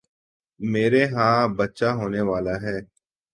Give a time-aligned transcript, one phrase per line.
[0.59, 2.77] میرے ہاں بچہ ہونے والا ہے